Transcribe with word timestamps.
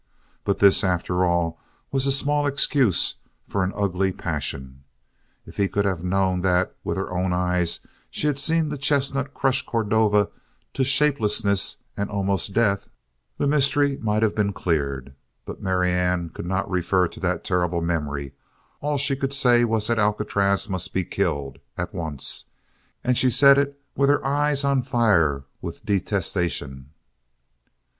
But 0.45 0.57
this, 0.57 0.83
after 0.83 1.23
all, 1.23 1.59
was 1.91 2.07
a 2.07 2.11
small 2.11 2.47
excuse 2.47 3.17
for 3.47 3.63
an 3.63 3.71
ugly 3.75 4.11
passion. 4.11 4.83
If 5.45 5.57
he 5.57 5.67
could 5.67 5.85
have 5.85 6.03
known 6.03 6.41
that 6.41 6.75
with 6.83 6.97
her 6.97 7.11
own 7.11 7.33
eyes 7.33 7.81
she 8.09 8.25
had 8.25 8.39
seen 8.39 8.69
the 8.69 8.79
chestnut 8.79 9.35
crush 9.35 9.63
Cordova 9.63 10.29
to 10.73 10.83
shapelessness 10.83 11.83
and 11.95 12.09
almost 12.09 12.47
to 12.47 12.51
death, 12.53 12.89
the 13.37 13.45
mystery 13.45 13.97
might 13.97 14.23
have 14.23 14.33
been 14.33 14.53
cleared. 14.53 15.13
But 15.45 15.61
Marianne 15.61 16.29
could 16.29 16.47
not 16.47 16.67
refer 16.67 17.07
to 17.07 17.19
that 17.19 17.43
terrible 17.43 17.81
memory. 17.83 18.33
All 18.79 18.97
she 18.97 19.15
could 19.15 19.35
say 19.35 19.63
was 19.65 19.85
that 19.85 19.99
Alcatraz 19.99 20.67
must 20.67 20.95
be 20.95 21.03
killed 21.03 21.59
at 21.77 21.93
once! 21.93 22.45
And 23.03 23.15
she 23.19 23.29
said 23.29 23.59
it 23.59 23.79
with 23.95 24.09
her 24.09 24.25
eyes 24.25 24.63
on 24.63 24.81
fire 24.81 25.43
with 25.61 25.85
detestation. 25.85 26.89